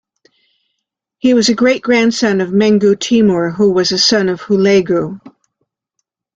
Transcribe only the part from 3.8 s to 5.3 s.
a son of Hulegu.